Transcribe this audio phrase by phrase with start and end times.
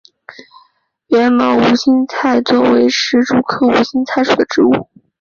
[1.09, 4.89] 缘毛无心菜为石竹科无心菜属的植物。